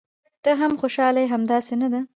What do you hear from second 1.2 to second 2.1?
یې، همداسې نه ده؟